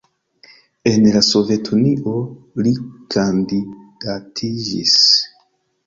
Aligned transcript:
En 0.91 1.03
la 1.15 1.21
Sovetunio 1.27 2.15
li 2.65 2.75
kandidatiĝis. 3.17 5.01